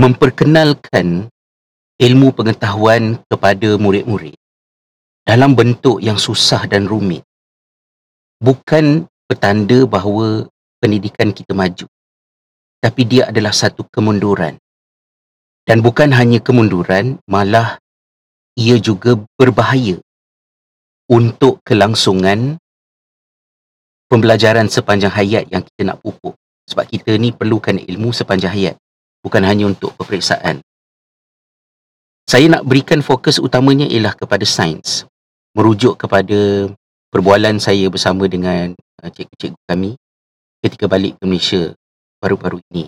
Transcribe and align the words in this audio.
memperkenalkan 0.00 1.28
ilmu 2.00 2.32
pengetahuan 2.32 3.20
kepada 3.28 3.76
murid-murid 3.76 4.32
dalam 5.28 5.52
bentuk 5.52 6.00
yang 6.00 6.16
susah 6.16 6.64
dan 6.64 6.88
rumit. 6.88 7.20
Bukan 8.40 9.04
petanda 9.28 9.84
bahawa 9.84 10.48
pendidikan 10.80 11.36
kita 11.36 11.52
maju 11.52 11.84
tapi 12.80 13.04
dia 13.04 13.28
adalah 13.28 13.52
satu 13.52 13.84
kemunduran. 13.92 14.56
Dan 15.68 15.84
bukan 15.84 16.10
hanya 16.16 16.40
kemunduran 16.40 17.20
malah 17.28 17.76
ia 18.56 18.80
juga 18.80 19.20
berbahaya 19.36 20.00
untuk 21.06 21.60
kelangsungan 21.62 22.56
pembelajaran 24.08 24.66
sepanjang 24.66 25.12
hayat 25.12 25.44
yang 25.52 25.60
kita 25.62 25.92
nak 25.92 26.00
pupuk. 26.00 26.34
Sebab 26.66 26.88
kita 26.88 27.14
ni 27.20 27.30
perlukan 27.36 27.76
ilmu 27.76 28.10
sepanjang 28.16 28.50
hayat 28.56 28.76
bukan 29.20 29.42
hanya 29.44 29.68
untuk 29.68 29.94
peperiksaan. 29.96 30.64
Saya 32.30 32.46
nak 32.46 32.62
berikan 32.62 33.02
fokus 33.02 33.42
utamanya 33.42 33.90
ialah 33.90 34.14
kepada 34.14 34.46
sains. 34.46 35.04
Merujuk 35.50 35.98
kepada 35.98 36.70
perbualan 37.10 37.58
saya 37.58 37.90
bersama 37.90 38.30
dengan 38.30 38.70
uh, 39.02 39.10
cikgu-cikgu 39.10 39.58
kami 39.66 39.98
ketika 40.62 40.86
balik 40.86 41.18
ke 41.18 41.24
Malaysia 41.26 41.62
baru-baru 42.22 42.62
ini. 42.70 42.86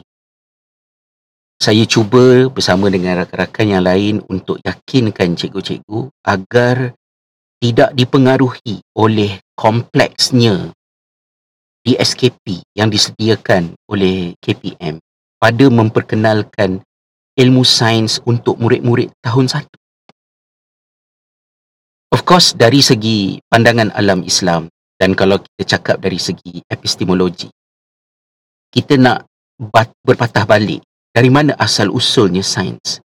Saya 1.58 1.82
cuba 1.86 2.50
bersama 2.50 2.90
dengan 2.90 3.22
rakan-rakan 3.22 3.66
yang 3.66 3.82
lain 3.82 4.14
untuk 4.30 4.58
yakinkan 4.62 5.34
cikgu-cikgu 5.34 6.10
agar 6.22 6.94
tidak 7.62 7.94
dipengaruhi 7.94 8.82
oleh 8.98 9.38
kompleksnya 9.54 10.74
DSKP 11.82 12.62
yang 12.78 12.90
disediakan 12.90 13.74
oleh 13.90 14.34
KPM 14.38 15.02
pada 15.42 15.66
memperkenalkan 15.66 16.78
ilmu 17.34 17.66
sains 17.66 18.22
untuk 18.22 18.62
murid-murid 18.62 19.10
tahun 19.18 19.50
satu. 19.50 19.74
Of 22.14 22.22
course, 22.22 22.54
dari 22.54 22.78
segi 22.78 23.42
pandangan 23.50 23.90
alam 23.98 24.22
Islam 24.22 24.70
dan 25.02 25.18
kalau 25.18 25.42
kita 25.42 25.74
cakap 25.74 25.98
dari 25.98 26.22
segi 26.22 26.62
epistemologi, 26.70 27.50
kita 28.70 28.94
nak 28.94 29.26
berpatah 30.06 30.46
balik 30.46 30.86
dari 31.10 31.26
mana 31.26 31.58
asal 31.58 31.90
usulnya 31.90 32.46
sains. 32.46 33.02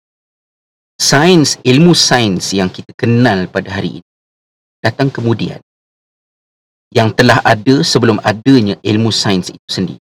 Sains, 1.02 1.58
ilmu 1.66 1.98
sains 1.98 2.54
yang 2.54 2.70
kita 2.70 2.94
kenal 2.94 3.50
pada 3.50 3.74
hari 3.74 3.98
ini 3.98 4.10
datang 4.78 5.10
kemudian. 5.10 5.58
Yang 6.94 7.18
telah 7.18 7.42
ada 7.42 7.82
sebelum 7.82 8.22
adanya 8.22 8.78
ilmu 8.86 9.10
sains 9.10 9.50
itu 9.50 9.66
sendiri 9.66 10.09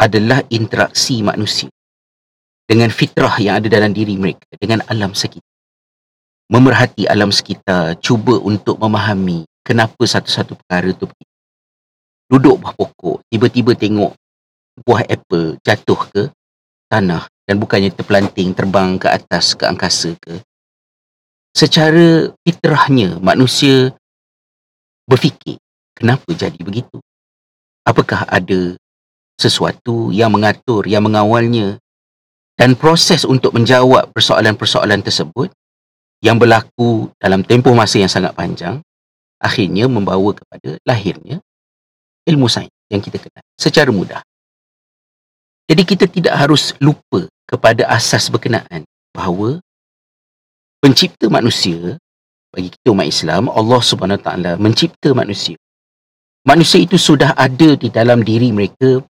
adalah 0.00 0.40
interaksi 0.48 1.20
manusia 1.20 1.68
dengan 2.64 2.88
fitrah 2.88 3.36
yang 3.36 3.60
ada 3.60 3.68
dalam 3.68 3.92
diri 3.92 4.16
mereka, 4.16 4.48
dengan 4.56 4.80
alam 4.88 5.12
sekitar. 5.12 5.44
Memerhati 6.50 7.04
alam 7.04 7.28
sekitar, 7.28 8.00
cuba 8.00 8.40
untuk 8.40 8.80
memahami 8.80 9.44
kenapa 9.60 10.02
satu-satu 10.02 10.56
perkara 10.56 10.88
itu 10.88 11.04
begitu. 11.04 11.36
Duduk 12.30 12.56
bawah 12.64 12.74
pokok, 12.74 13.16
tiba-tiba 13.28 13.76
tengok 13.76 14.16
buah 14.86 15.04
apple 15.04 15.60
jatuh 15.60 16.00
ke 16.14 16.22
tanah 16.88 17.28
dan 17.46 17.56
bukannya 17.58 17.90
terpelanting 17.92 18.54
terbang 18.54 18.96
ke 18.96 19.06
atas 19.10 19.54
ke 19.54 19.66
angkasa 19.66 20.14
ke 20.18 20.42
secara 21.50 22.30
fitrahnya 22.46 23.18
manusia 23.18 23.90
berfikir 25.06 25.58
kenapa 25.98 26.30
jadi 26.30 26.58
begitu 26.62 27.02
apakah 27.82 28.22
ada 28.30 28.78
sesuatu 29.40 30.12
yang 30.12 30.28
mengatur 30.28 30.84
yang 30.84 31.00
mengawalnya 31.00 31.80
dan 32.60 32.76
proses 32.76 33.24
untuk 33.24 33.56
menjawab 33.56 34.12
persoalan-persoalan 34.12 35.00
tersebut 35.00 35.48
yang 36.20 36.36
berlaku 36.36 37.08
dalam 37.16 37.40
tempoh 37.40 37.72
masa 37.72 37.96
yang 37.96 38.12
sangat 38.12 38.36
panjang 38.36 38.84
akhirnya 39.40 39.88
membawa 39.88 40.36
kepada 40.36 40.76
lahirnya 40.84 41.40
ilmu 42.28 42.44
sains 42.52 42.70
yang 42.92 43.00
kita 43.00 43.16
kenal 43.16 43.40
secara 43.56 43.88
mudah 43.88 44.20
jadi 45.64 45.82
kita 45.86 46.04
tidak 46.10 46.34
harus 46.36 46.76
lupa 46.82 47.24
kepada 47.48 47.88
asas 47.88 48.28
berkenaan 48.28 48.84
bahawa 49.16 49.62
pencipta 50.82 51.30
manusia 51.30 51.96
bagi 52.50 52.74
kita 52.74 52.90
umat 52.90 53.06
Islam 53.06 53.46
Allah 53.46 53.78
Subhanahu 53.78 54.18
Wa 54.18 54.24
Taala 54.26 54.52
mencipta 54.58 55.14
manusia. 55.14 55.54
Manusia 56.42 56.82
itu 56.82 56.98
sudah 56.98 57.36
ada 57.38 57.78
di 57.78 57.86
dalam 57.86 58.26
diri 58.26 58.50
mereka 58.50 59.04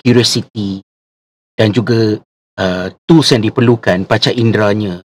curiosity 0.00 0.80
dan 1.56 1.72
juga 1.72 2.20
uh, 2.60 2.86
tools 3.08 3.32
yang 3.32 3.42
diperlukan 3.44 4.04
pacar 4.04 4.32
inderanya 4.36 5.00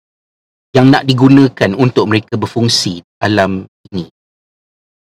yang 0.71 0.87
nak 0.87 1.03
digunakan 1.03 1.71
untuk 1.75 2.07
mereka 2.07 2.39
berfungsi 2.39 3.03
alam 3.19 3.67
ini. 3.91 4.07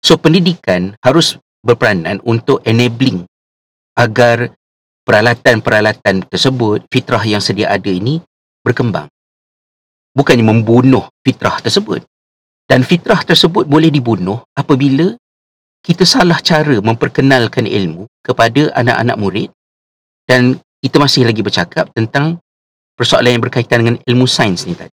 So 0.02 0.18
pendidikan 0.18 0.98
harus 1.02 1.38
berperanan 1.62 2.18
untuk 2.26 2.64
enabling 2.66 3.28
agar 3.94 4.50
peralatan-peralatan 5.06 6.26
tersebut, 6.26 6.86
fitrah 6.90 7.22
yang 7.22 7.42
sedia 7.42 7.70
ada 7.70 7.90
ini 7.90 8.18
berkembang. 8.66 9.06
Bukannya 10.10 10.42
membunuh 10.42 11.06
fitrah 11.22 11.62
tersebut. 11.62 12.02
Dan 12.70 12.86
fitrah 12.86 13.22
tersebut 13.26 13.66
boleh 13.66 13.90
dibunuh 13.90 14.46
apabila 14.54 15.18
kita 15.82 16.06
salah 16.06 16.38
cara 16.38 16.78
memperkenalkan 16.78 17.66
ilmu 17.66 18.06
kepada 18.22 18.70
anak-anak 18.78 19.16
murid 19.18 19.48
dan 20.30 20.62
kita 20.78 21.02
masih 21.02 21.26
lagi 21.26 21.42
bercakap 21.42 21.90
tentang 21.90 22.38
persoalan 22.94 23.34
yang 23.34 23.42
berkaitan 23.42 23.82
dengan 23.82 23.96
ilmu 24.06 24.30
sains 24.30 24.62
ni 24.62 24.78
tadi. 24.78 24.94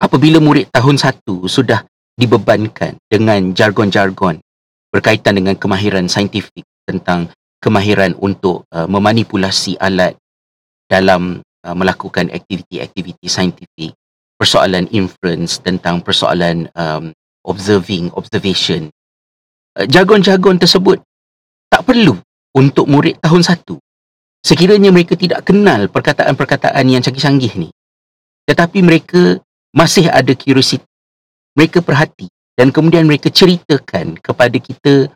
Apabila 0.00 0.40
murid 0.40 0.72
tahun 0.72 0.96
satu 0.96 1.44
sudah 1.44 1.84
dibebankan 2.16 2.96
dengan 3.12 3.52
jargon-jargon 3.52 4.40
berkaitan 4.88 5.36
dengan 5.36 5.52
kemahiran 5.60 6.08
saintifik 6.08 6.64
tentang 6.88 7.28
kemahiran 7.60 8.16
untuk 8.18 8.64
uh, 8.72 8.88
memanipulasi 8.88 9.76
alat 9.76 10.16
dalam 10.88 11.44
uh, 11.62 11.76
melakukan 11.76 12.32
aktiviti-aktiviti 12.32 13.28
saintifik, 13.28 13.92
persoalan 14.40 14.88
inference 14.96 15.60
tentang 15.60 16.00
persoalan 16.00 16.72
um, 16.74 17.12
observing, 17.44 18.08
observation. 18.16 18.88
Uh, 19.78 19.86
jargon-jargon 19.86 20.58
tersebut 20.58 20.98
tak 21.70 21.84
perlu 21.86 22.18
untuk 22.56 22.88
murid 22.88 23.18
tahun 23.20 23.42
satu. 23.44 23.80
Sekiranya 24.42 24.90
mereka 24.90 25.14
tidak 25.14 25.46
kenal 25.46 25.86
perkataan-perkataan 25.88 26.84
yang 26.88 27.00
canggih-canggih 27.00 27.52
ni. 27.56 27.68
Tetapi 28.48 28.82
mereka 28.82 29.38
masih 29.70 30.10
ada 30.10 30.34
curiosity. 30.34 30.84
Mereka 31.54 31.84
perhati 31.84 32.32
dan 32.56 32.68
kemudian 32.68 33.08
mereka 33.08 33.32
ceritakan 33.32 34.20
kepada 34.20 34.56
kita 34.60 35.08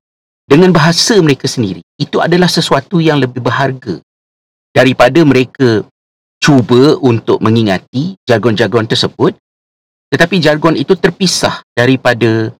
dengan 0.46 0.70
bahasa 0.70 1.18
mereka 1.20 1.50
sendiri 1.50 1.82
itu 1.98 2.22
adalah 2.22 2.48
sesuatu 2.48 3.02
yang 3.02 3.20
lebih 3.20 3.42
berharga 3.42 4.00
daripada 4.72 5.20
mereka 5.26 5.84
cuba 6.40 6.96
untuk 7.02 7.42
mengingati 7.42 8.14
jargon-jargon 8.24 8.86
tersebut 8.86 9.34
tetapi 10.08 10.38
jargon 10.38 10.78
itu 10.78 10.94
terpisah 10.94 11.60
daripada 11.74 12.54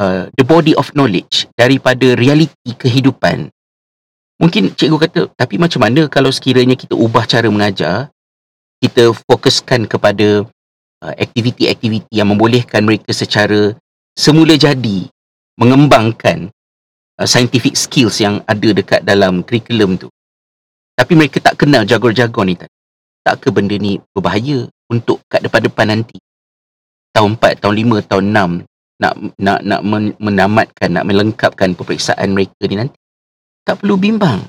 uh, 0.00 0.24
the 0.34 0.44
body 0.46 0.72
of 0.74 0.88
knowledge 0.96 1.44
daripada 1.54 2.16
realiti 2.16 2.72
kehidupan 2.72 3.52
mungkin 4.38 4.74
cikgu 4.74 4.98
kata 4.98 5.20
tapi 5.38 5.56
macam 5.56 5.80
mana 5.82 6.06
kalau 6.10 6.30
sekiranya 6.34 6.74
kita 6.74 6.98
ubah 6.98 7.24
cara 7.24 7.46
mengajar 7.46 8.10
kita 8.84 9.16
fokuskan 9.30 9.88
kepada 9.88 10.44
uh, 11.00 11.14
aktiviti-aktiviti 11.16 12.12
yang 12.12 12.28
membolehkan 12.28 12.84
mereka 12.84 13.12
secara 13.16 13.72
semula 14.12 14.56
jadi 14.60 15.08
mengembangkan 15.56 16.52
uh, 17.16 17.26
scientific 17.28 17.76
skills 17.76 18.20
yang 18.20 18.44
ada 18.44 18.68
dekat 18.72 19.00
dalam 19.06 19.40
kurikulum 19.40 19.96
tu. 19.96 20.08
Tapi 20.94 21.12
mereka 21.18 21.42
tak 21.42 21.58
kenal 21.58 21.82
jargon-jargon 21.82 22.46
ni 22.46 22.54
tadi. 22.54 22.76
Tak 23.24 23.40
ke 23.40 23.48
benda 23.50 23.74
ni 23.80 23.98
berbahaya 24.12 24.68
untuk 24.92 25.24
kat 25.26 25.42
depan-depan 25.42 25.90
nanti. 25.90 26.20
Tahun 27.14 27.40
4, 27.40 27.62
tahun 27.64 27.74
5, 28.04 28.10
tahun 28.10 28.24
6 28.30 28.68
nak 28.94 29.14
nak 29.42 29.58
nak 29.66 29.80
menamatkan, 30.22 30.88
nak 30.92 31.04
melengkapkan 31.08 31.74
peperiksaan 31.74 32.30
mereka 32.30 32.62
ni 32.68 32.78
nanti. 32.78 32.98
Tak 33.64 33.80
perlu 33.80 33.96
bimbang. 33.96 34.44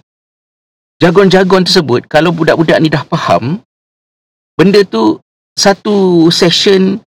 Jargon-jargon 0.99 1.67
tersebut 1.67 2.07
kalau 2.07 2.31
budak-budak 2.31 2.79
ni 2.79 2.87
dah 2.87 3.03
faham 3.03 3.59
benda 4.55 4.79
tu 4.87 5.19
satu 5.55 6.27
session 6.31 7.03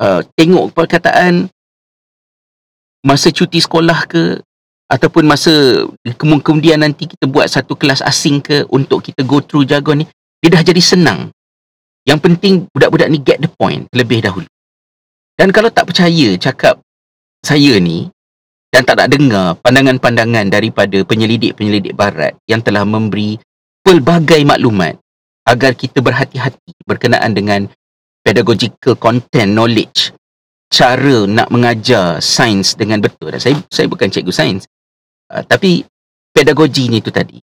uh, 0.00 0.20
tengok 0.36 0.72
perkataan 0.76 1.48
masa 3.00 3.32
cuti 3.32 3.60
sekolah 3.60 4.04
ke 4.04 4.44
ataupun 4.92 5.24
masa 5.24 5.86
kemudian 6.20 6.84
nanti 6.84 7.08
kita 7.08 7.24
buat 7.24 7.48
satu 7.48 7.72
kelas 7.78 8.04
asing 8.04 8.44
ke 8.44 8.68
untuk 8.68 9.00
kita 9.00 9.24
go 9.24 9.40
through 9.40 9.64
jargon 9.64 10.04
ni 10.04 10.06
dia 10.44 10.52
dah 10.52 10.60
jadi 10.60 10.82
senang 10.82 11.32
yang 12.04 12.20
penting 12.20 12.68
budak-budak 12.74 13.08
ni 13.08 13.20
get 13.22 13.40
the 13.40 13.48
point 13.48 13.88
lebih 13.96 14.20
dahulu 14.20 14.48
dan 15.40 15.48
kalau 15.54 15.72
tak 15.72 15.88
percaya 15.88 16.36
cakap 16.36 16.76
saya 17.40 17.80
ni 17.80 18.12
dan 18.70 18.86
tak 18.86 19.02
nak 19.02 19.08
dengar 19.10 19.46
pandangan-pandangan 19.58 20.46
daripada 20.46 21.02
penyelidik-penyelidik 21.02 21.94
barat 21.94 22.38
yang 22.46 22.62
telah 22.62 22.86
memberi 22.86 23.36
pelbagai 23.82 24.46
maklumat 24.46 24.94
agar 25.46 25.74
kita 25.74 25.98
berhati-hati 25.98 26.86
berkenaan 26.86 27.34
dengan 27.34 27.66
pedagogical 28.22 28.94
content 28.94 29.50
knowledge 29.50 30.14
cara 30.70 31.26
nak 31.26 31.50
mengajar 31.50 32.22
sains 32.22 32.78
dengan 32.78 33.02
betul. 33.02 33.34
Saya 33.42 33.58
saya 33.68 33.90
bukan 33.90 34.06
cikgu 34.06 34.30
sains. 34.30 34.70
Uh, 35.26 35.42
tapi 35.42 35.82
pedagogi 36.30 36.86
ni 36.86 37.02
tu 37.02 37.10
tadi. 37.10 37.42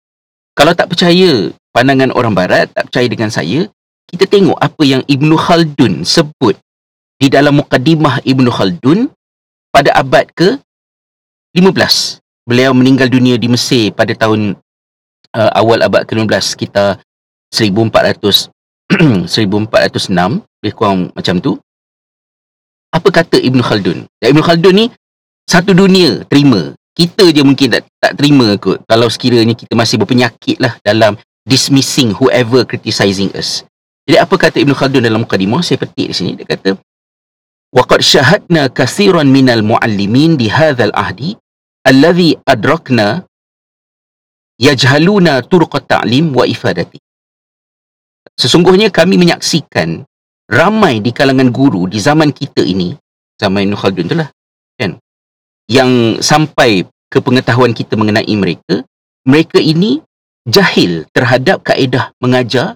Kalau 0.52 0.74
tak 0.74 0.90
percaya 0.90 1.48
pandangan 1.70 2.12
orang 2.12 2.34
barat, 2.34 2.68
tak 2.74 2.90
percaya 2.90 3.06
dengan 3.08 3.30
saya, 3.32 3.64
kita 4.10 4.28
tengok 4.28 4.58
apa 4.58 4.82
yang 4.84 5.00
Ibnu 5.06 5.38
Khaldun 5.38 6.04
sebut 6.04 6.58
di 7.16 7.30
dalam 7.32 7.62
mukadimah 7.62 8.20
Ibnu 8.26 8.50
Khaldun 8.50 9.08
pada 9.72 9.94
abad 9.96 10.28
ke 10.34 10.58
15. 11.55 12.21
Beliau 12.47 12.71
meninggal 12.71 13.11
dunia 13.11 13.35
di 13.35 13.51
Mesir 13.51 13.91
pada 13.91 14.13
tahun 14.15 14.55
uh, 15.35 15.51
awal 15.57 15.83
abad 15.83 16.07
ke-15 16.07 16.55
kita 16.57 17.01
1400 17.51 18.49
1406 19.27 20.47
lebih 20.63 20.73
kurang 20.73 21.11
macam 21.11 21.35
tu 21.43 21.59
apa 22.87 23.09
kata 23.11 23.37
Ibn 23.37 23.59
Khaldun 23.59 24.07
Ibn 24.23 24.41
Khaldun 24.41 24.73
ni 24.73 24.85
satu 25.43 25.75
dunia 25.75 26.23
terima 26.25 26.71
kita 26.97 27.29
je 27.29 27.43
mungkin 27.45 27.77
tak, 27.77 27.83
tak 27.99 28.17
terima 28.17 28.55
kot 28.57 28.81
kalau 28.87 29.11
sekiranya 29.11 29.53
kita 29.53 29.75
masih 29.75 29.99
berpenyakit 30.01 30.57
lah 30.57 30.79
dalam 30.81 31.19
dismissing 31.43 32.15
whoever 32.15 32.63
criticizing 32.63 33.29
us 33.35 33.67
jadi 34.07 34.23
apa 34.23 34.39
kata 34.39 34.63
Ibn 34.63 34.71
Khaldun 34.71 35.03
dalam 35.03 35.27
mukadimah 35.27 35.59
saya 35.61 35.83
petik 35.83 36.09
di 36.09 36.15
sini 36.15 36.31
dia 36.33 36.47
kata 36.47 36.79
وقد 37.67 37.99
شاهدنا 37.99 38.71
كثيرا 38.71 39.27
من 39.27 39.51
المعلمين 39.51 40.39
بهذا 40.39 40.83
العهد 40.87 41.35
alladhi 41.82 42.38
adrakna 42.46 43.26
yajhaluna 44.58 45.42
turqat 45.42 45.86
ta'lim 45.90 46.30
wa 46.30 46.46
ifadati. 46.46 46.98
Sesungguhnya 48.38 48.88
kami 48.88 49.18
menyaksikan 49.20 50.06
ramai 50.48 51.02
di 51.02 51.10
kalangan 51.12 51.52
guru 51.52 51.90
di 51.90 51.98
zaman 52.00 52.32
kita 52.32 52.64
ini, 52.64 52.94
zaman 53.36 53.68
Ibn 53.68 53.76
Khaldun 53.76 54.06
itulah, 54.08 54.28
kan? 54.78 54.96
Yang 55.68 56.22
sampai 56.24 56.86
ke 57.12 57.18
pengetahuan 57.20 57.76
kita 57.76 57.98
mengenai 57.98 58.32
mereka, 58.38 58.82
mereka 59.28 59.60
ini 59.60 60.00
jahil 60.48 61.06
terhadap 61.12 61.62
kaedah 61.62 62.10
mengajar 62.18 62.74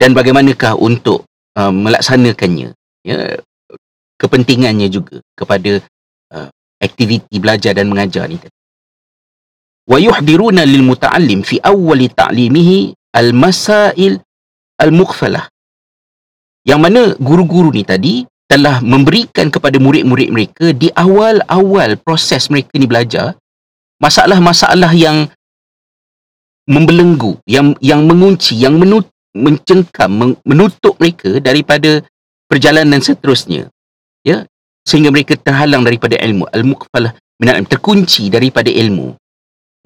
dan 0.00 0.16
bagaimanakah 0.16 0.74
untuk 0.76 1.28
uh, 1.54 1.70
melaksanakannya. 1.70 2.72
Ya, 3.06 3.38
kepentingannya 4.18 4.88
juga 4.90 5.22
kepada 5.38 5.84
uh, 6.32 6.48
aktiviti 6.82 7.40
belajar 7.40 7.72
dan 7.76 7.88
mengajar 7.88 8.28
ni. 8.28 8.40
Wa 9.86 10.02
yuhdiruna 10.02 10.66
lil 10.66 10.82
muta'allim 10.82 11.46
fi 11.46 11.62
awwal 11.62 12.02
ta'limihi 12.10 12.92
al-masail 13.14 14.18
al-mukhfalah 14.76 15.46
yang 16.66 16.82
mana 16.82 17.14
guru-guru 17.22 17.70
ni 17.70 17.86
tadi 17.86 18.26
telah 18.50 18.82
memberikan 18.82 19.50
kepada 19.50 19.78
murid-murid 19.78 20.28
mereka 20.34 20.74
di 20.74 20.90
awal-awal 20.90 21.94
proses 22.02 22.50
mereka 22.50 22.74
ni 22.74 22.90
belajar 22.90 23.38
masalah-masalah 24.02 24.90
yang 24.92 25.30
membelenggu, 26.66 27.38
yang 27.46 27.78
yang 27.78 28.02
mengunci, 28.04 28.58
yang 28.58 28.74
menut, 28.76 29.06
mencengkam, 29.30 30.34
menutup 30.42 30.98
mereka 30.98 31.38
daripada 31.38 32.02
perjalanan 32.50 32.98
seterusnya. 32.98 33.70
Ya, 34.26 34.50
sehingga 34.86 35.10
mereka 35.10 35.34
terhalang 35.34 35.82
daripada 35.82 36.14
ilmu, 36.14 36.46
al-muqfalah 36.54 37.12
min 37.42 37.50
terkunci 37.66 38.30
daripada 38.30 38.70
ilmu. 38.70 39.12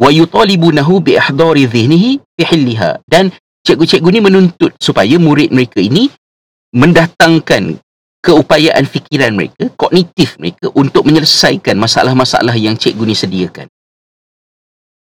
Wa 0.01 0.13
yutalibunahu 0.13 1.01
bi 1.01 1.17
ihdari 1.17 1.65
dhihnihi 1.65 2.11
fi 2.37 2.43
hilliha 2.45 3.01
dan 3.09 3.33
cikgu-cikgu 3.65 4.09
ni 4.13 4.21
menuntut 4.21 4.73
supaya 4.81 5.17
murid 5.21 5.53
mereka 5.53 5.81
ini 5.81 6.09
mendatangkan 6.77 7.81
keupayaan 8.21 8.85
fikiran 8.85 9.33
mereka, 9.33 9.73
kognitif 9.77 10.37
mereka 10.37 10.69
untuk 10.77 11.09
menyelesaikan 11.09 11.77
masalah-masalah 11.77 12.55
yang 12.57 12.77
cikgu 12.77 13.05
ni 13.09 13.17
sediakan. 13.17 13.67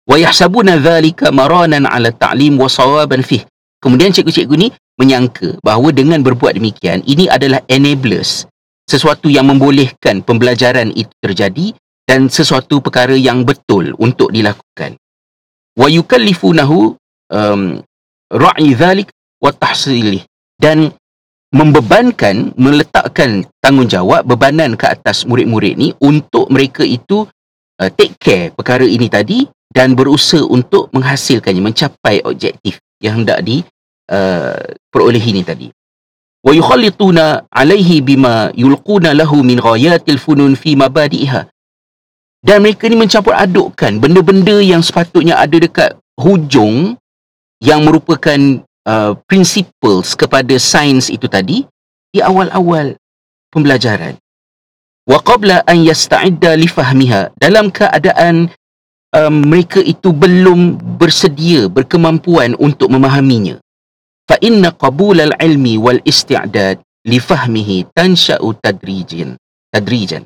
Wa 0.04 0.20
yahsabuna 0.20 0.76
dhalika 0.82 1.32
maranan 1.32 1.88
ala 1.88 2.12
ta'lim 2.12 2.60
wa 2.60 2.68
sawaban 2.68 3.24
fih. 3.24 3.46
Kemudian 3.80 4.12
cikgu-cikgu 4.12 4.56
ni 4.58 4.68
menyangka 5.00 5.60
bahawa 5.64 5.90
dengan 5.96 6.20
berbuat 6.22 6.60
demikian, 6.60 7.02
ini 7.08 7.28
adalah 7.32 7.64
enablers. 7.72 8.46
Sesuatu 8.84 9.32
yang 9.32 9.48
membolehkan 9.48 10.22
pembelajaran 10.22 10.92
itu 10.92 11.12
terjadi 11.24 11.72
dan 12.04 12.28
sesuatu 12.28 12.84
perkara 12.84 13.16
yang 13.16 13.48
betul 13.48 13.96
untuk 13.96 14.30
dilakukan. 14.36 15.00
Wa 15.74 15.88
yukallifunahu 15.88 17.00
um, 17.32 17.80
ra'i 18.30 18.70
dhalik 18.76 19.10
wa 19.40 19.56
tahsilih. 19.56 20.28
Dan 20.60 20.92
membebankan 21.54 22.58
meletakkan 22.58 23.46
tanggungjawab 23.62 24.26
bebanan 24.26 24.74
ke 24.74 24.90
atas 24.90 25.24
murid-murid 25.30 25.78
ni 25.78 25.90
untuk 26.02 26.50
mereka 26.50 26.82
itu 26.82 27.30
uh, 27.78 27.90
take 27.94 28.18
care 28.18 28.50
perkara 28.50 28.84
ini 28.90 29.06
tadi 29.06 29.46
dan 29.70 29.94
berusaha 29.94 30.42
untuk 30.42 30.90
menghasilkannya 30.98 31.62
mencapai 31.62 32.26
objektif 32.26 32.82
yang 32.98 33.22
hendak 33.22 33.46
di 33.46 33.62
uh, 34.10 34.66
ini 34.98 35.42
tadi 35.46 35.70
wa 36.44 36.52
yukhallituna 36.52 37.48
alaihi 37.48 38.04
bima 38.04 38.52
yulquna 38.54 39.16
lahu 39.16 39.40
min 39.48 39.64
ghayatil 39.64 40.20
funun 40.20 40.60
fi 40.60 40.76
mabadi'iha 40.76 41.48
dan 42.44 42.60
mereka 42.60 42.92
ni 42.92 43.00
mencampur 43.00 43.32
adukkan 43.32 44.04
benda-benda 44.04 44.60
yang 44.60 44.84
sepatutnya 44.84 45.40
ada 45.40 45.56
dekat 45.56 45.96
hujung 46.20 47.00
yang 47.64 47.88
merupakan 47.88 48.60
uh, 48.84 49.16
principles 49.32 50.12
kepada 50.20 50.52
sains 50.60 51.08
itu 51.08 51.32
tadi 51.32 51.64
di 52.12 52.20
awal-awal 52.20 53.00
pembelajaran. 53.48 54.20
Wa 55.08 55.24
qabla 55.24 55.64
an 55.64 55.88
yasta'idda 55.88 56.60
li 56.60 56.68
fahmiha 56.68 57.32
dalam 57.40 57.72
keadaan 57.72 58.52
um, 59.16 59.36
mereka 59.48 59.80
itu 59.80 60.12
belum 60.12 60.76
bersedia 61.00 61.72
berkemampuan 61.72 62.60
untuk 62.60 62.92
memahaminya. 62.92 63.63
Fa 64.24 64.40
inna 64.40 64.72
qabul 64.72 65.20
al-ilmi 65.20 65.76
wal 65.76 66.00
isti'dad 66.04 66.80
li 67.08 67.20
fahmihi 67.20 67.92
tansha'u 67.92 68.56
tadrijan. 68.64 69.36
Tadrijan. 69.68 70.24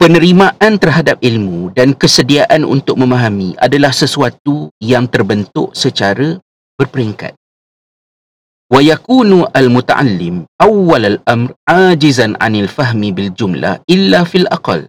Penerimaan 0.00 0.80
terhadap 0.80 1.20
ilmu 1.20 1.76
dan 1.76 1.92
kesediaan 1.92 2.64
untuk 2.64 2.96
memahami 2.96 3.52
adalah 3.60 3.92
sesuatu 3.92 4.72
yang 4.80 5.04
terbentuk 5.04 5.76
secara 5.76 6.40
berperingkat. 6.80 7.36
Wa 8.70 8.80
yakunu 8.80 9.50
al-muta'allim 9.50 10.46
awwal 10.56 11.04
al-amr 11.18 11.52
ajizan 11.66 12.38
'anil 12.38 12.70
fahmi 12.70 13.10
bil 13.10 13.34
jumlah 13.34 13.82
illa 13.90 14.22
fil 14.24 14.46
aqal. 14.48 14.86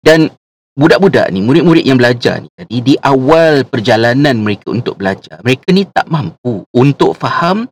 Dan 0.00 0.32
budak-budak 0.76 1.32
ni, 1.32 1.40
murid-murid 1.40 1.88
yang 1.88 1.96
belajar 1.96 2.44
ni 2.44 2.52
tadi 2.52 2.84
di 2.84 2.94
awal 3.00 3.64
perjalanan 3.64 4.36
mereka 4.36 4.68
untuk 4.68 5.00
belajar, 5.00 5.40
mereka 5.40 5.72
ni 5.72 5.88
tak 5.88 6.06
mampu 6.12 6.62
untuk 6.76 7.16
faham 7.16 7.64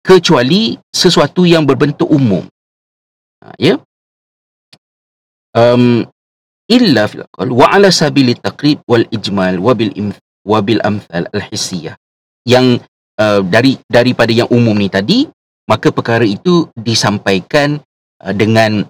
kecuali 0.00 0.78
sesuatu 0.94 1.42
yang 1.42 1.66
berbentuk 1.66 2.06
umum. 2.06 2.46
Ha, 3.42 3.52
ya. 3.58 3.74
Um, 5.54 6.06
illa 6.70 7.04
fil 7.10 7.26
aqal 7.26 7.50
wa 7.52 7.66
ala 7.68 7.92
sabili 7.92 8.34
taqrib 8.38 8.80
wal 8.88 9.04
ijmal 9.12 9.60
wa 9.60 9.72
bil 9.76 9.92
wa 10.44 10.58
bil 10.64 10.80
amthal 10.80 11.28
al 11.30 11.42
hissiyah 11.52 11.94
yang 12.48 12.80
uh, 13.20 13.40
dari 13.44 13.78
daripada 13.86 14.32
yang 14.32 14.48
umum 14.50 14.74
ni 14.76 14.88
tadi 14.88 15.28
maka 15.68 15.92
perkara 15.92 16.24
itu 16.24 16.68
disampaikan 16.76 17.80
uh, 18.24 18.34
dengan 18.34 18.84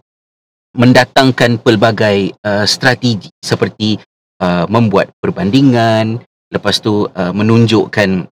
mendatangkan 0.75 1.63
pelbagai 1.63 2.35
uh, 2.43 2.67
strategi 2.67 3.31
seperti 3.39 3.97
uh, 4.43 4.67
membuat 4.67 5.15
perbandingan 5.23 6.19
lepas 6.55 6.79
tu 6.79 7.11
uh, 7.11 7.33
menunjukkan 7.35 8.31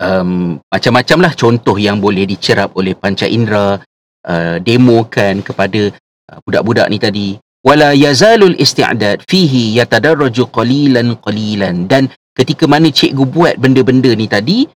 um, 0.00 0.56
macam-macam 0.72 1.18
lah 1.28 1.32
contoh 1.36 1.76
yang 1.76 2.00
boleh 2.00 2.24
dicerap 2.24 2.72
oleh 2.76 2.96
panca 2.96 3.28
indera 3.28 3.76
uh, 4.24 4.56
demokan 4.60 5.44
kepada 5.44 5.92
uh, 6.32 6.38
budak-budak 6.44 6.88
ni 6.88 6.98
tadi. 7.00 7.28
Wala 7.66 7.92
yazalul 7.92 8.54
isti'dad 8.56 9.26
fihi 9.26 9.76
yatadarraju 9.76 10.48
qalilan 10.54 11.18
qalilan. 11.18 11.90
Dan 11.90 12.08
ketika 12.32 12.70
mana 12.70 12.88
cikgu 12.94 13.26
buat 13.26 13.58
benda-benda 13.58 14.14
ni 14.14 14.30
tadi, 14.30 14.70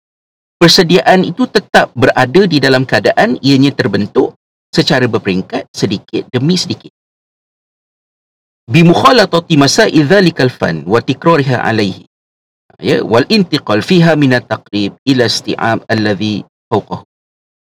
persediaan 0.57 1.23
itu 1.23 1.45
tetap 1.47 1.93
berada 1.93 2.43
di 2.49 2.59
dalam 2.59 2.89
keadaan 2.89 3.37
ianya 3.45 3.71
terbentuk 3.77 4.35
secara 4.69 5.09
berperingkat 5.09 5.69
sedikit 5.73 6.29
demi 6.29 6.57
sedikit. 6.61 6.93
Bimukhalatati 8.69 9.57
masail 9.57 10.05
dhalikal 10.05 10.53
fan 10.53 10.85
wa 10.85 11.01
tikrariha 11.01 11.65
alaihi. 11.65 12.05
Ya, 12.79 13.03
wal 13.03 13.27
intiqal 13.27 13.83
fiha 13.83 14.15
min 14.15 14.37
at-taqrib 14.37 14.95
ila 15.03 15.25
isti'ab 15.27 15.89
alladhi 15.89 16.47
fawqahu. 16.71 17.03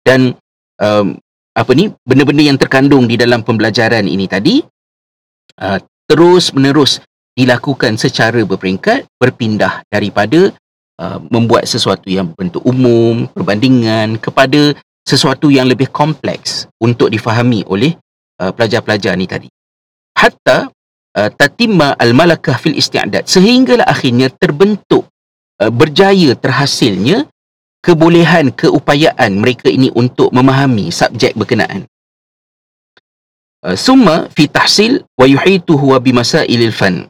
Dan 0.01 0.33
um, 0.81 1.19
apa 1.53 1.71
ni 1.77 1.91
benda-benda 2.01 2.43
yang 2.47 2.57
terkandung 2.57 3.05
di 3.05 3.19
dalam 3.19 3.45
pembelajaran 3.45 4.07
ini 4.07 4.25
tadi 4.25 4.63
uh, 5.61 5.79
terus 6.09 6.51
menerus 6.55 7.03
dilakukan 7.35 7.99
secara 7.99 8.41
berperingkat 8.47 9.05
berpindah 9.19 9.83
daripada 9.91 10.55
uh, 10.99 11.19
membuat 11.27 11.67
sesuatu 11.67 12.07
yang 12.07 12.31
bentuk 12.31 12.63
umum, 12.63 13.27
perbandingan 13.29 14.15
kepada 14.17 14.73
sesuatu 15.05 15.53
yang 15.53 15.69
lebih 15.69 15.93
kompleks 15.93 16.65
untuk 16.81 17.13
difahami 17.13 17.61
oleh 17.69 17.93
uh, 18.41 18.49
pelajar-pelajar 18.49 19.13
ni 19.13 19.29
tadi. 19.29 19.47
Hatta 20.17 20.67
uh, 21.15 21.29
tatimma 21.37 21.93
al-malakah 21.95 22.57
fil 22.57 22.73
isti'dad 22.73 23.29
sehinggalah 23.29 23.85
akhirnya 23.85 24.33
terbentuk 24.33 25.05
uh, 25.61 25.69
berjaya 25.69 26.33
terhasilnya 26.33 27.29
kebolehan 27.85 28.49
keupayaan 28.49 29.37
mereka 29.37 29.69
ini 29.69 29.93
untuk 29.93 30.33
memahami 30.33 30.89
subjek 30.89 31.37
berkenaan. 31.37 31.85
Uh, 33.61 33.77
summa 33.77 34.25
fi 34.33 34.49
tahsil 34.49 35.05
wa 35.13 35.29
yuhituhu 35.29 35.93
wa 35.93 36.01
bimasailil 36.01 36.73
fan. 36.73 37.05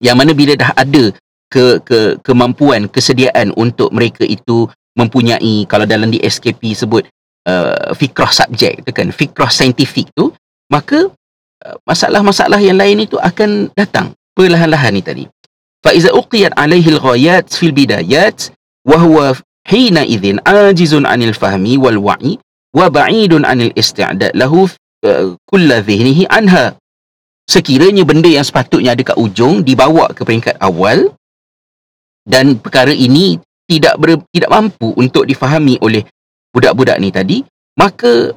Yang 0.00 0.16
mana 0.16 0.32
bila 0.36 0.52
dah 0.56 0.72
ada 0.76 1.12
ke, 1.48 1.80
ke 1.84 2.20
kemampuan 2.24 2.88
kesediaan 2.88 3.52
untuk 3.56 3.92
mereka 3.92 4.24
itu 4.24 4.68
mempunyai 5.00 5.64
kalau 5.64 5.88
dalam 5.88 6.12
di 6.12 6.20
SKP 6.20 6.76
sebut 6.76 7.08
uh, 7.48 7.96
fikrah 7.96 8.28
subjek 8.28 8.84
tu 8.84 8.92
kan 8.92 9.08
fikrah 9.08 9.48
saintifik 9.48 10.12
tu 10.12 10.28
maka 10.68 11.08
uh, 11.64 11.76
masalah-masalah 11.88 12.60
yang 12.60 12.76
lain 12.76 13.08
itu 13.08 13.16
akan 13.16 13.72
datang. 13.72 14.12
Perlahan-lahan 14.36 14.94
ni 14.94 15.02
tadi. 15.02 15.24
Fa 15.80 15.90
iza 15.96 16.12
uqiyat 16.14 16.54
alaihi 16.54 16.92
al-ghayat 16.94 17.50
fil 17.50 17.74
bidayat 17.74 18.52
wa 18.86 18.96
huwa 19.00 19.26
hina 19.66 20.04
idzin 20.06 20.38
ajizun 20.46 21.08
anil 21.08 21.34
fahmi 21.34 21.80
wal 21.80 21.98
wa'i 21.98 22.36
wa 22.76 22.86
ba'idun 22.86 23.42
anil 23.42 23.74
isti'dad 23.74 24.36
lahu 24.36 24.70
uh, 25.04 25.34
kull 25.48 25.68
dhihnihi 25.68 26.30
anha. 26.30 26.76
Sekiranya 27.50 28.06
benda 28.06 28.30
yang 28.30 28.46
sepatutnya 28.46 28.94
ada 28.94 29.02
kat 29.02 29.18
ujung 29.18 29.66
dibawa 29.66 30.14
ke 30.14 30.22
peringkat 30.22 30.54
awal 30.62 31.10
dan 32.22 32.54
perkara 32.62 32.94
ini 32.94 33.42
tidak 33.70 33.94
ber, 34.02 34.18
tidak 34.34 34.50
mampu 34.50 34.90
untuk 34.98 35.22
difahami 35.22 35.78
oleh 35.78 36.02
budak-budak 36.50 36.98
ni 36.98 37.14
tadi 37.14 37.38
maka 37.78 38.34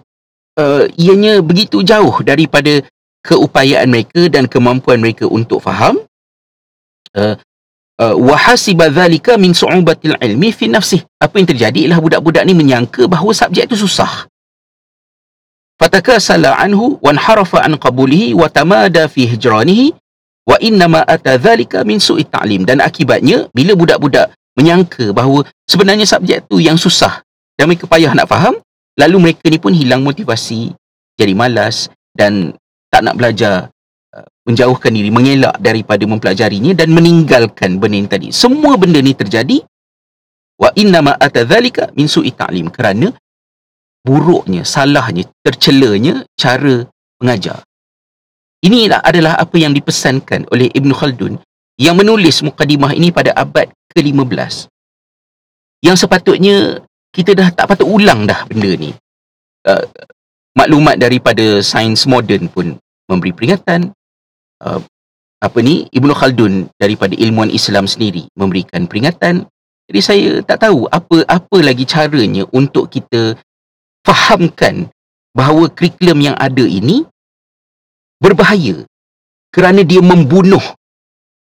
uh, 0.62 0.86
ianya 0.94 1.42
begitu 1.42 1.82
jauh 1.82 2.14
daripada 2.22 2.86
keupayaan 3.26 3.90
mereka 3.90 4.30
dan 4.30 4.46
kemampuan 4.46 5.02
mereka 5.02 5.26
untuk 5.26 5.64
faham 5.64 5.98
uh, 7.18 7.36
uh, 8.00 8.16
wa 8.18 8.36
hasiba 8.36 8.92
dhalika 8.92 9.40
min 9.40 9.56
su'ubatil 9.56 10.20
ilmi 10.20 10.52
fi 10.52 10.68
nafsih. 10.70 11.02
Apa 11.22 11.40
yang 11.40 11.48
terjadi 11.50 11.80
ialah 11.88 12.00
budak-budak 12.04 12.44
ni 12.46 12.54
menyangka 12.54 13.08
bahawa 13.08 13.32
subjek 13.32 13.72
itu 13.72 13.80
susah. 13.80 14.28
Fatakasala 15.80 16.54
anhu 16.60 17.02
wan 17.02 17.18
harafa 17.18 17.66
an 17.66 17.80
qabulihi 17.80 18.38
wa 18.38 18.48
tamada 18.48 19.10
fi 19.10 19.26
hijranihi 19.26 19.96
wa 20.44 20.56
inna 20.60 20.86
ma 20.92 21.02
ata 21.08 21.40
dhalika 21.40 21.82
min 21.88 21.98
su'i 21.98 22.28
ta'lim. 22.28 22.68
Dan 22.68 22.84
akibatnya 22.84 23.48
bila 23.56 23.74
budak-budak 23.74 24.36
menyangka 24.54 25.12
bahawa 25.12 25.46
sebenarnya 25.66 26.06
subjek 26.06 26.46
tu 26.46 26.62
yang 26.62 26.78
susah 26.78 27.22
dan 27.58 27.70
mereka 27.70 27.90
payah 27.90 28.14
nak 28.14 28.30
faham 28.30 28.58
lalu 28.98 29.30
mereka 29.30 29.50
ni 29.50 29.58
pun 29.58 29.74
hilang 29.74 30.06
motivasi 30.06 30.74
jadi 31.18 31.34
malas 31.38 31.90
dan 32.14 32.58
tak 32.94 33.02
nak 33.06 33.18
belajar 33.18 33.74
uh, 34.14 34.28
menjauhkan 34.46 34.94
diri 34.94 35.10
mengelak 35.10 35.58
daripada 35.58 36.06
mempelajarinya 36.06 36.78
dan 36.78 36.94
meninggalkan 36.94 37.82
benda 37.82 37.98
ini 37.98 38.10
tadi. 38.10 38.28
Semua 38.30 38.78
benda 38.78 39.02
ni 39.02 39.18
terjadi 39.18 39.62
wa 40.62 40.70
inna 40.78 41.02
ma 41.02 41.14
atadzalika 41.18 41.90
min 41.98 42.06
su'i 42.06 42.30
ta'lim 42.34 42.70
kerana 42.70 43.10
buruknya 44.06 44.62
salahnya 44.62 45.26
tercelanya 45.42 46.22
cara 46.38 46.86
mengajar. 47.18 47.66
Ini 48.64 48.94
adalah 48.96 49.36
apa 49.36 49.60
yang 49.60 49.76
dipesankan 49.76 50.48
oleh 50.54 50.72
Ibn 50.72 50.92
Khaldun 50.96 51.36
yang 51.78 51.98
menulis 51.98 52.46
mukadimah 52.46 52.94
ini 52.94 53.10
pada 53.10 53.34
abad 53.34 53.70
ke-15 53.94 54.74
yang 55.84 56.00
sepatutnya 56.00 56.80
kita 57.14 57.36
dah 57.36 57.52
tak 57.52 57.70
patut 57.70 57.86
ulang 57.86 58.26
dah 58.26 58.48
benda 58.48 58.72
ni. 58.74 58.96
Uh, 59.68 59.84
maklumat 60.56 60.98
daripada 60.98 61.60
sains 61.60 62.08
moden 62.08 62.48
pun 62.48 62.80
memberi 63.12 63.36
peringatan. 63.36 63.92
Uh, 64.64 64.80
apa 65.44 65.60
ni? 65.60 65.92
Ibnu 65.92 66.16
Khaldun 66.16 66.72
daripada 66.80 67.14
ilmuwan 67.14 67.52
Islam 67.52 67.86
sendiri 67.86 68.32
memberikan 68.34 68.88
peringatan. 68.88 69.44
Jadi 69.92 70.00
saya 70.00 70.30
tak 70.42 70.64
tahu 70.64 70.88
apa 70.88 71.28
apa 71.28 71.58
lagi 71.60 71.84
caranya 71.84 72.48
untuk 72.56 72.88
kita 72.88 73.36
fahamkan 74.08 74.88
bahawa 75.36 75.68
kurikulum 75.68 76.32
yang 76.32 76.38
ada 76.40 76.64
ini 76.64 77.04
berbahaya 78.24 78.88
kerana 79.52 79.84
dia 79.84 80.00
membunuh 80.00 80.64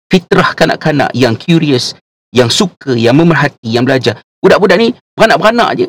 fitrah 0.09 0.57
kanak-kanak 0.57 1.13
yang 1.13 1.37
curious 1.37 1.95
yang 2.33 2.53
suka, 2.53 2.93
yang 2.93 3.17
memerhati, 3.17 3.73
yang 3.73 3.89
belajar. 3.89 4.21
Budak-budak 4.41 4.77
ni 4.79 4.89
beranak-beranak 5.17 5.71
je. 5.81 5.87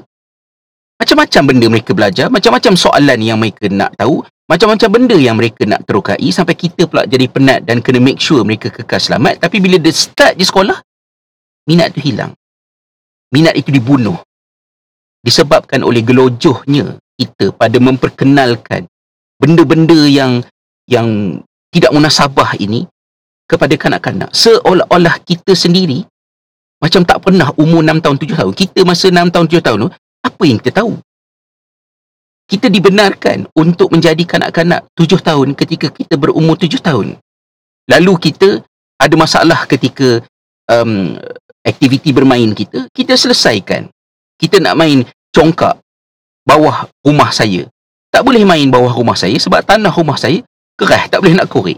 Macam-macam 0.99 1.43
benda 1.47 1.65
mereka 1.71 1.91
belajar, 1.95 2.27
macam-macam 2.27 2.73
soalan 2.75 3.19
yang 3.23 3.39
mereka 3.39 3.71
nak 3.71 3.95
tahu, 3.95 4.19
macam-macam 4.51 4.89
benda 4.91 5.15
yang 5.15 5.39
mereka 5.39 5.63
nak 5.63 5.88
terukai 5.88 6.27
sampai 6.33 6.59
kita 6.59 6.89
pula 6.91 7.07
jadi 7.07 7.29
penat 7.31 7.63
dan 7.63 7.79
kena 7.79 8.03
make 8.03 8.19
sure 8.19 8.43
mereka 8.43 8.67
kekal 8.67 8.99
selamat. 8.99 9.39
Tapi 9.39 9.63
bila 9.63 9.79
dia 9.79 9.95
start 9.95 10.35
di 10.35 10.43
sekolah, 10.43 10.75
minat 11.71 11.95
tu 11.95 12.03
hilang. 12.03 12.35
Minat 13.31 13.55
itu 13.55 13.71
dibunuh. 13.71 14.19
Disebabkan 15.23 15.85
oleh 15.88 16.03
gelojohnya 16.03 16.99
kita 17.15 17.55
pada 17.55 17.77
memperkenalkan 17.79 18.88
benda-benda 19.39 20.07
yang 20.07 20.43
yang 20.89 21.39
tidak 21.69 21.93
munasabah 21.93 22.57
ini 22.59 22.89
kepada 23.49 23.73
kanak-kanak. 23.73 24.29
Seolah-olah 24.29 25.17
kita 25.25 25.57
sendiri 25.57 26.05
macam 26.79 27.01
tak 27.03 27.19
pernah 27.25 27.49
umur 27.57 27.81
6 27.81 28.05
tahun 28.05 28.17
7 28.21 28.39
tahun. 28.39 28.53
Kita 28.53 28.79
masa 28.85 29.09
6 29.09 29.33
tahun 29.33 29.45
7 29.49 29.65
tahun 29.65 29.77
tu, 29.83 29.91
apa 30.21 30.43
yang 30.45 30.57
kita 30.61 30.71
tahu? 30.85 30.93
Kita 32.49 32.69
dibenarkan 32.69 33.49
untuk 33.57 33.89
menjadi 33.89 34.23
kanak-kanak 34.23 34.85
7 34.93 35.19
tahun 35.19 35.57
ketika 35.57 35.89
kita 35.89 36.15
berumur 36.15 36.55
7 36.55 36.77
tahun. 36.79 37.17
Lalu 37.89 38.13
kita 38.31 38.61
ada 39.01 39.15
masalah 39.17 39.65
ketika 39.65 40.21
um, 40.69 41.17
aktiviti 41.65 42.13
bermain 42.13 42.53
kita, 42.53 42.85
kita 42.93 43.17
selesaikan. 43.17 43.89
Kita 44.39 44.61
nak 44.63 44.77
main 44.79 45.03
congkak 45.35 45.81
bawah 46.47 46.87
rumah 47.03 47.29
saya. 47.33 47.67
Tak 48.09 48.25
boleh 48.25 48.41
main 48.47 48.65
bawah 48.71 48.93
rumah 48.95 49.19
saya 49.19 49.35
sebab 49.37 49.61
tanah 49.61 49.91
rumah 49.93 50.17
saya 50.17 50.41
kerah, 50.79 51.11
tak 51.11 51.19
boleh 51.21 51.35
nak 51.35 51.51
korek. 51.51 51.77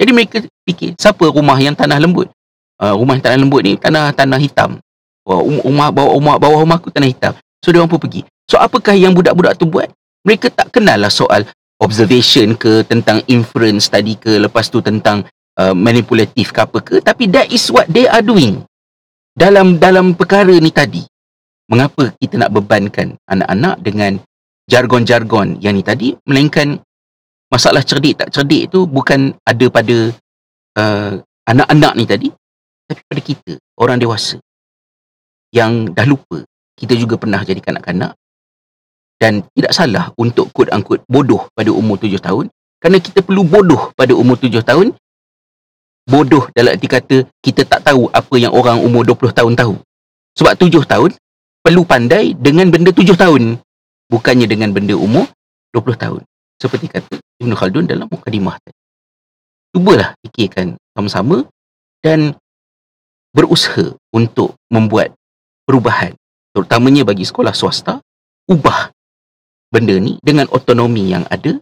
Jadi 0.00 0.10
mereka 0.12 0.36
fikir, 0.64 0.96
siapa 0.96 1.28
rumah 1.28 1.56
yang 1.60 1.76
tanah 1.76 2.00
lembut? 2.00 2.32
uh, 2.82 2.94
rumah 2.98 3.16
tanah 3.22 3.38
lembut 3.38 3.62
ni 3.62 3.78
tanah 3.78 4.10
tanah 4.10 4.38
hitam. 4.42 4.82
Um, 5.22 5.62
rumah 5.62 5.94
bawah 5.94 6.18
rumah 6.18 6.34
bawah 6.42 6.58
rumah 6.66 6.82
aku 6.82 6.90
tanah 6.90 7.06
hitam. 7.06 7.32
So 7.62 7.70
dia 7.70 7.78
orang 7.78 7.94
pun 7.94 8.02
pergi. 8.02 8.26
So 8.50 8.58
apakah 8.58 8.98
yang 8.98 9.14
budak-budak 9.14 9.54
tu 9.54 9.70
buat? 9.70 9.86
Mereka 10.26 10.50
tak 10.50 10.74
kenal 10.74 10.98
lah 10.98 11.10
soal 11.14 11.46
observation 11.78 12.58
ke 12.58 12.82
tentang 12.82 13.22
inference 13.30 13.86
tadi 13.86 14.18
ke 14.18 14.42
lepas 14.42 14.66
tu 14.66 14.82
tentang 14.82 15.22
uh, 15.58 15.74
manipulatif 15.74 16.54
ke 16.54 16.62
apa 16.62 16.78
ke 16.78 17.02
tapi 17.02 17.26
that 17.26 17.50
is 17.50 17.66
what 17.74 17.90
they 17.90 18.06
are 18.06 18.22
doing 18.22 18.62
dalam 19.34 19.82
dalam 19.82 20.14
perkara 20.14 20.54
ni 20.62 20.70
tadi 20.70 21.02
mengapa 21.66 22.14
kita 22.22 22.38
nak 22.38 22.54
bebankan 22.54 23.18
anak-anak 23.26 23.82
dengan 23.82 24.22
jargon-jargon 24.70 25.58
yang 25.58 25.74
ni 25.74 25.82
tadi 25.82 26.14
melainkan 26.22 26.78
masalah 27.52 27.84
cerdik 27.84 28.16
tak 28.16 28.32
cerdik 28.32 28.72
tu 28.72 28.88
bukan 28.88 29.36
ada 29.44 29.66
pada 29.68 29.96
uh, 30.80 31.20
anak-anak 31.44 31.92
ni 32.00 32.04
tadi 32.08 32.28
tapi 32.88 33.00
pada 33.04 33.20
kita 33.20 33.52
orang 33.76 34.00
dewasa 34.00 34.40
yang 35.52 35.92
dah 35.92 36.08
lupa. 36.08 36.42
Kita 36.72 36.96
juga 36.96 37.20
pernah 37.20 37.44
jadi 37.44 37.60
kanak-kanak. 37.60 38.16
Dan 39.20 39.46
tidak 39.54 39.70
salah 39.70 40.10
untuk 40.18 40.50
kod 40.50 40.72
angkut 40.74 41.06
bodoh 41.06 41.46
pada 41.54 41.70
umur 41.70 41.94
tujuh 42.00 42.18
tahun. 42.18 42.50
Kerana 42.82 42.98
kita 42.98 43.22
perlu 43.22 43.46
bodoh 43.46 43.94
pada 43.94 44.16
umur 44.18 44.34
tujuh 44.40 44.64
tahun 44.66 44.96
bodoh 46.02 46.50
dalam 46.50 46.74
arti 46.74 46.90
kata 46.90 47.30
kita 47.38 47.62
tak 47.62 47.86
tahu 47.86 48.10
apa 48.10 48.34
yang 48.34 48.50
orang 48.50 48.82
umur 48.82 49.06
dua 49.06 49.14
puluh 49.14 49.30
tahun 49.30 49.54
tahu. 49.54 49.78
Sebab 50.34 50.58
tujuh 50.58 50.82
tahun 50.82 51.14
perlu 51.62 51.86
pandai 51.86 52.34
dengan 52.34 52.66
benda 52.74 52.90
tujuh 52.90 53.14
tahun 53.14 53.62
bukannya 54.10 54.50
dengan 54.50 54.74
benda 54.74 54.98
umur 54.98 55.30
dua 55.70 55.80
puluh 55.86 55.94
tahun 55.94 56.26
seperti 56.58 56.86
kata 56.90 57.16
Ibn 57.40 57.52
Khaldun 57.54 57.86
dalam 57.88 58.08
mukadimah 58.10 58.58
tadi 58.60 58.78
cubalah 59.72 60.12
fikirkan 60.20 60.76
sama-sama 60.92 61.48
dan 62.04 62.36
berusaha 63.32 63.96
untuk 64.12 64.60
membuat 64.68 65.16
perubahan 65.64 66.12
terutamanya 66.52 67.08
bagi 67.08 67.24
sekolah 67.24 67.56
swasta 67.56 68.02
ubah 68.50 68.92
benda 69.72 69.96
ni 69.96 70.20
dengan 70.20 70.44
otonomi 70.52 71.08
yang 71.08 71.24
ada 71.32 71.56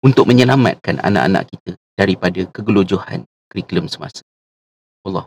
untuk 0.00 0.30
menyelamatkan 0.30 1.02
anak-anak 1.02 1.50
kita 1.50 1.74
daripada 1.98 2.40
kegelojohan 2.48 3.26
kurikulum 3.50 3.90
semasa. 3.90 4.22
Allah 5.02 5.26